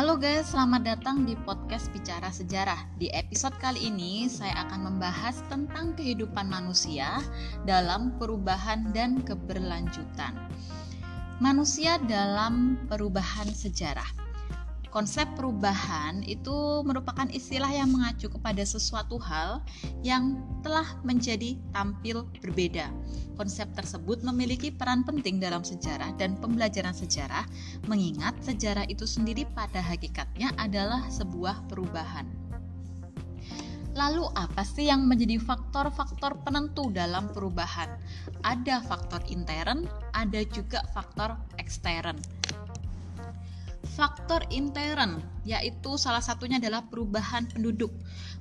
[0.00, 2.88] Halo guys, selamat datang di podcast Bicara Sejarah.
[2.96, 7.20] Di episode kali ini, saya akan membahas tentang kehidupan manusia
[7.68, 10.32] dalam perubahan dan keberlanjutan.
[11.36, 14.19] Manusia dalam perubahan sejarah.
[14.90, 19.62] Konsep perubahan itu merupakan istilah yang mengacu kepada sesuatu hal
[20.02, 22.90] yang telah menjadi tampil berbeda.
[23.38, 27.46] Konsep tersebut memiliki peran penting dalam sejarah dan pembelajaran sejarah,
[27.86, 32.26] mengingat sejarah itu sendiri pada hakikatnya adalah sebuah perubahan.
[33.94, 37.94] Lalu apa sih yang menjadi faktor-faktor penentu dalam perubahan?
[38.42, 42.39] Ada faktor intern, ada juga faktor ekstern.
[43.90, 47.90] Faktor intern, yaitu salah satunya adalah perubahan penduduk.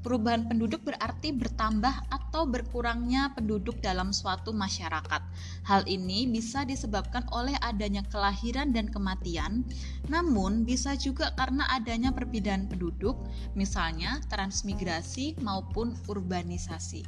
[0.00, 5.22] Perubahan penduduk berarti bertambah atau berkurangnya penduduk dalam suatu masyarakat.
[5.68, 9.68] Hal ini bisa disebabkan oleh adanya kelahiran dan kematian,
[10.08, 13.16] namun bisa juga karena adanya perpindahan penduduk,
[13.52, 17.04] misalnya transmigrasi maupun urbanisasi.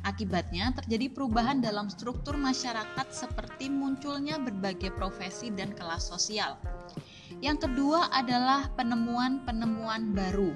[0.00, 6.56] Akibatnya terjadi perubahan dalam struktur masyarakat seperti munculnya berbagai profesi dan kelas sosial.
[7.38, 10.50] Yang kedua adalah penemuan-penemuan baru.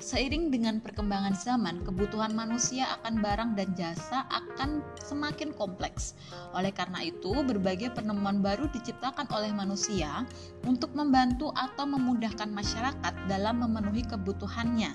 [0.00, 6.14] Seiring dengan perkembangan zaman, kebutuhan manusia akan barang dan jasa akan semakin kompleks.
[6.54, 10.24] Oleh karena itu, berbagai penemuan baru diciptakan oleh manusia
[10.64, 14.94] untuk membantu atau memudahkan masyarakat dalam memenuhi kebutuhannya.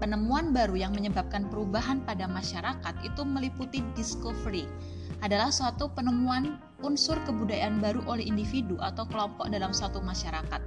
[0.00, 4.64] Penemuan baru yang menyebabkan perubahan pada masyarakat itu meliputi discovery,
[5.20, 10.60] adalah suatu penemuan unsur kebudayaan baru oleh individu atau kelompok dalam suatu masyarakat.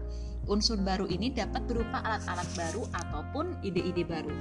[0.45, 4.33] Unsur baru ini dapat berupa alat-alat baru ataupun ide-ide baru.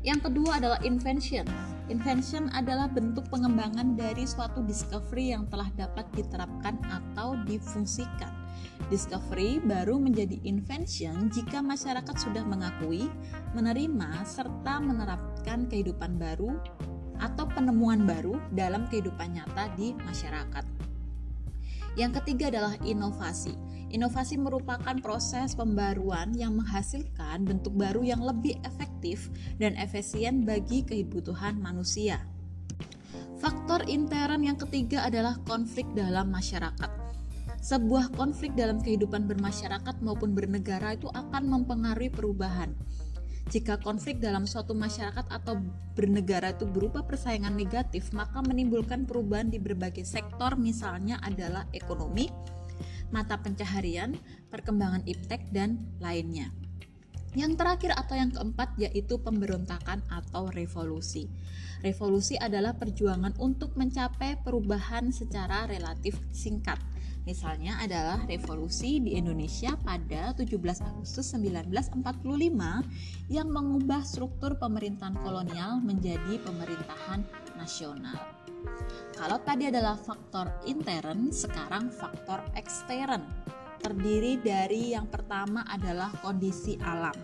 [0.00, 1.44] Yang kedua adalah invention.
[1.92, 8.32] Invention adalah bentuk pengembangan dari suatu discovery yang telah dapat diterapkan atau difungsikan.
[8.88, 13.12] Discovery baru menjadi invention jika masyarakat sudah mengakui,
[13.52, 16.56] menerima, serta menerapkan kehidupan baru
[17.20, 20.64] atau penemuan baru dalam kehidupan nyata di masyarakat.
[21.94, 23.54] Yang ketiga adalah inovasi.
[23.90, 29.28] Inovasi merupakan proses pembaruan yang menghasilkan bentuk baru yang lebih efektif
[29.58, 32.22] dan efisien bagi kebutuhan manusia.
[33.42, 37.00] Faktor intern yang ketiga adalah konflik dalam masyarakat.
[37.60, 42.72] Sebuah konflik dalam kehidupan bermasyarakat maupun bernegara itu akan mempengaruhi perubahan
[43.50, 45.58] jika konflik dalam suatu masyarakat atau
[45.98, 52.30] bernegara itu berupa persaingan negatif, maka menimbulkan perubahan di berbagai sektor, misalnya adalah ekonomi,
[53.10, 54.14] mata pencaharian,
[54.54, 56.54] perkembangan iptek, dan lainnya.
[57.34, 61.26] Yang terakhir atau yang keempat yaitu pemberontakan atau revolusi.
[61.82, 66.78] Revolusi adalah perjuangan untuk mencapai perubahan secara relatif singkat
[67.28, 72.16] Misalnya adalah revolusi di Indonesia pada 17 Agustus 1945
[73.28, 77.20] yang mengubah struktur pemerintahan kolonial menjadi pemerintahan
[77.60, 78.16] nasional.
[79.16, 83.24] Kalau tadi adalah faktor intern, sekarang faktor ekstern.
[83.80, 87.16] Terdiri dari yang pertama adalah kondisi alam.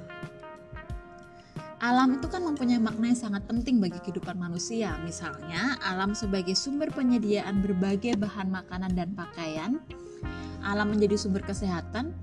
[1.77, 4.97] Alam itu kan mempunyai makna yang sangat penting bagi kehidupan manusia.
[5.05, 9.77] Misalnya, alam sebagai sumber penyediaan berbagai bahan makanan dan pakaian,
[10.65, 12.17] alam menjadi sumber kesehatan,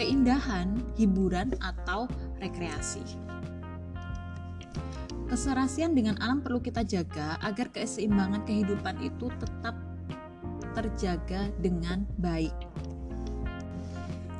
[0.00, 2.08] keindahan, hiburan, atau
[2.40, 3.04] rekreasi.
[5.28, 9.76] Keserasian dengan alam perlu kita jaga agar keseimbangan kehidupan itu tetap
[10.72, 12.54] terjaga dengan baik.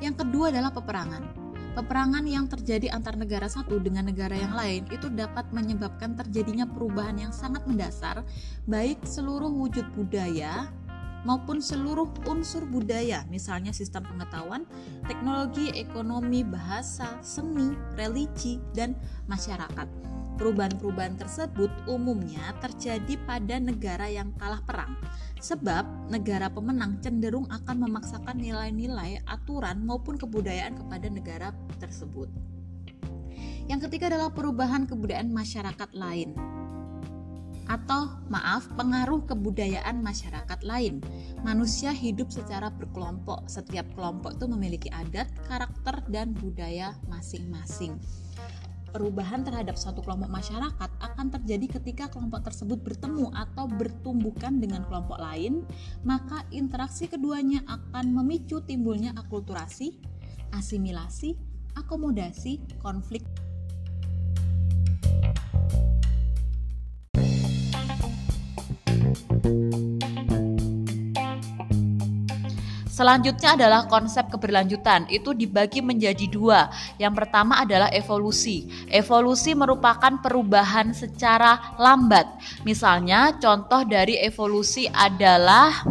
[0.00, 1.45] Yang kedua adalah peperangan.
[1.76, 7.20] Peperangan yang terjadi antar negara satu dengan negara yang lain itu dapat menyebabkan terjadinya perubahan
[7.20, 8.24] yang sangat mendasar,
[8.64, 10.72] baik seluruh wujud budaya
[11.28, 14.64] maupun seluruh unsur budaya, misalnya sistem pengetahuan,
[15.04, 18.96] teknologi, ekonomi, bahasa, seni, religi, dan
[19.28, 20.15] masyarakat.
[20.36, 24.92] Perubahan-perubahan tersebut umumnya terjadi pada negara yang kalah perang,
[25.40, 31.48] sebab negara pemenang cenderung akan memaksakan nilai-nilai, aturan, maupun kebudayaan kepada negara
[31.80, 32.28] tersebut.
[33.64, 36.36] Yang ketiga adalah perubahan kebudayaan masyarakat lain
[37.66, 41.02] atau maaf pengaruh kebudayaan masyarakat lain.
[41.42, 43.50] Manusia hidup secara berkelompok.
[43.50, 47.98] Setiap kelompok itu memiliki adat, karakter dan budaya masing-masing
[48.96, 55.20] perubahan terhadap suatu kelompok masyarakat akan terjadi ketika kelompok tersebut bertemu atau bertumbukan dengan kelompok
[55.20, 55.68] lain,
[56.00, 60.00] maka interaksi keduanya akan memicu timbulnya akulturasi,
[60.56, 61.36] asimilasi,
[61.76, 63.20] akomodasi, konflik
[72.96, 75.04] Selanjutnya adalah konsep keberlanjutan.
[75.12, 76.72] Itu dibagi menjadi dua.
[76.96, 78.72] Yang pertama adalah evolusi.
[78.88, 82.24] Evolusi merupakan perubahan secara lambat.
[82.64, 85.84] Misalnya, contoh dari evolusi adalah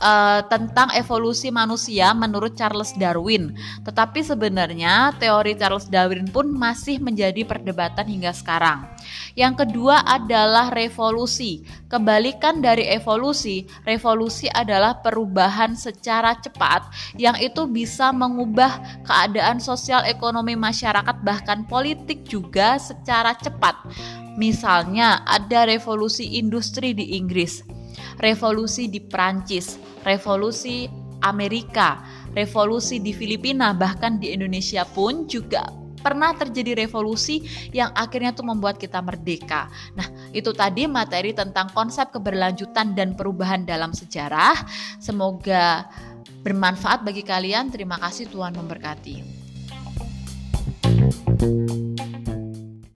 [0.00, 3.56] uh, tentang evolusi manusia menurut Charles Darwin.
[3.84, 8.88] Tetapi sebenarnya teori Charles Darwin pun masih menjadi perdebatan hingga sekarang.
[9.36, 11.64] Yang kedua adalah revolusi.
[11.86, 20.58] Kebalikan dari evolusi, revolusi adalah perubahan secara cepat yang itu bisa mengubah keadaan sosial ekonomi
[20.58, 23.78] masyarakat bahkan politik juga secara cepat.
[24.36, 27.75] Misalnya ada revolusi industri di Inggris
[28.20, 30.88] revolusi di Prancis, revolusi
[31.24, 32.04] Amerika,
[32.36, 35.64] revolusi di Filipina, bahkan di Indonesia pun juga
[36.06, 37.42] pernah terjadi revolusi
[37.74, 39.66] yang akhirnya tuh membuat kita merdeka.
[39.98, 44.54] Nah, itu tadi materi tentang konsep keberlanjutan dan perubahan dalam sejarah.
[45.02, 45.90] Semoga
[46.46, 47.74] bermanfaat bagi kalian.
[47.74, 49.35] Terima kasih Tuhan memberkati.